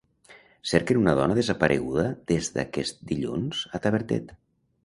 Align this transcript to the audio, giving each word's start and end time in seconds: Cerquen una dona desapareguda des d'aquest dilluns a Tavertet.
Cerquen 0.69 0.99
una 1.01 1.13
dona 1.19 1.35
desapareguda 1.39 2.07
des 2.33 2.51
d'aquest 2.57 3.07
dilluns 3.13 3.63
a 3.79 3.83
Tavertet. 3.85 4.35